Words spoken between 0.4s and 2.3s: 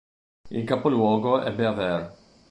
Il capoluogo è Beaver.